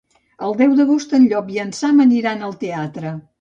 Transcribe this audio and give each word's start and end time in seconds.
El 0.45 0.55
deu 0.61 0.71
d'agost 0.79 1.13
en 1.17 1.27
Llop 1.33 1.51
i 1.57 1.61
en 1.65 1.75
Sam 1.81 2.01
aniran 2.07 2.43
al 2.49 2.57
teatre. 2.65 3.15